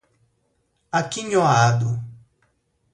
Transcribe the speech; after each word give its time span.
aquinhoado 0.91 1.89